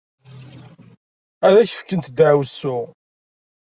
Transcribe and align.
Ad 1.47 1.55
ak-fkent 1.61 2.11
ddeɛwessu. 2.15 2.77